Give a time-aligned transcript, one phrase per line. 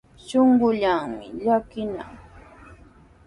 [0.27, 2.13] Shuqullaami llakinan.